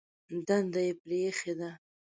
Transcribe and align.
دنده 0.47 0.81
یې 0.87 0.93
پرېښې 1.01 1.53
ده. 1.59 1.69